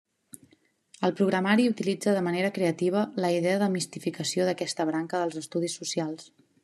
El 1.07 1.11
programari 1.19 1.67
utilitza 1.73 2.15
de 2.15 2.23
manera 2.27 2.51
creativa 2.55 3.03
la 3.25 3.31
idea 3.35 3.59
de 3.65 3.67
mistificació 3.75 4.49
d'aquesta 4.49 4.89
branca 4.93 5.21
dels 5.25 5.39
estudis 5.43 5.77
socials. 5.85 6.27